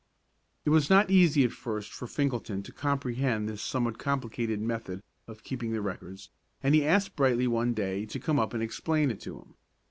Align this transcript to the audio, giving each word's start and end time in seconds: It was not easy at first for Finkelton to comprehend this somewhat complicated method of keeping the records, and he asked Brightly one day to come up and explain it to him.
It 0.65 0.71
was 0.71 0.89
not 0.89 1.11
easy 1.11 1.43
at 1.43 1.51
first 1.51 1.93
for 1.93 2.07
Finkelton 2.07 2.63
to 2.63 2.71
comprehend 2.71 3.47
this 3.47 3.61
somewhat 3.61 3.99
complicated 3.99 4.59
method 4.59 5.03
of 5.27 5.43
keeping 5.43 5.73
the 5.73 5.81
records, 5.83 6.31
and 6.63 6.73
he 6.73 6.83
asked 6.83 7.15
Brightly 7.15 7.45
one 7.45 7.75
day 7.75 8.07
to 8.07 8.19
come 8.19 8.39
up 8.39 8.55
and 8.55 8.63
explain 8.63 9.11
it 9.11 9.21
to 9.21 9.37
him. 9.37 9.53